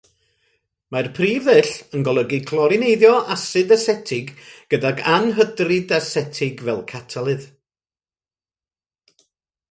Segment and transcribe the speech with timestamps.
[0.93, 4.31] Mae'r prif ddull yn golygu clorineiddio asid asetig,
[4.75, 7.45] gydag anhydrid asetig fel catalydd.